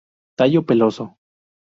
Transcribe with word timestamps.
Tallo 0.37 0.61
peloso. 0.69 1.05